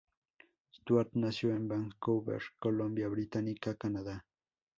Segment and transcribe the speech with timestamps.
[0.73, 4.25] Stuart nació en Vancouver, Columbia Británica, Canadá.